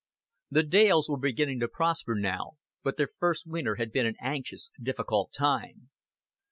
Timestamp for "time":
5.31-5.91